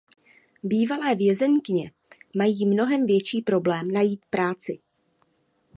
Bývalé 0.63 1.15
vězenkyně 1.15 1.91
mají 2.37 2.65
mnohem 2.65 3.05
větší 3.05 3.41
problém 3.41 3.91
najít 3.91 4.19
práci. 4.29 4.79